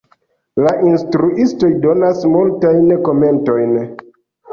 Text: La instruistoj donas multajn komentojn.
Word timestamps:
La 0.67 0.69
instruistoj 0.91 1.69
donas 1.83 2.21
multajn 2.37 2.95
komentojn. 3.09 3.77